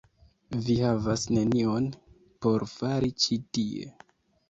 [0.67, 1.91] Vi havas nenion
[2.47, 3.97] por fari ĉi tie.